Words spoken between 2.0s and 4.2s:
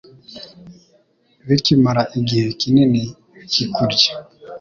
igihe kinini bikikurya